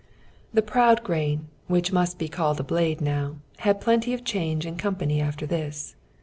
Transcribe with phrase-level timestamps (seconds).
[0.51, 4.79] The proud grain, which must be called a blade now, had plenty of change and
[4.79, 5.93] company after this.